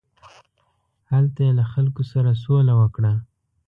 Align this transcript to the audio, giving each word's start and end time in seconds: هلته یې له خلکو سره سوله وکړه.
هلته 1.11 1.39
یې 1.45 1.51
له 1.59 1.65
خلکو 1.73 2.01
سره 2.11 2.39
سوله 2.43 2.73
وکړه. 2.79 3.13